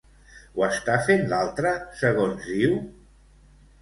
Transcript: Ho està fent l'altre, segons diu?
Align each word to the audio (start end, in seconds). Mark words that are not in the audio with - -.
Ho 0.55 0.63
està 0.67 0.95
fent 1.09 1.29
l'altre, 1.33 1.75
segons 2.03 2.49
diu? 2.55 2.77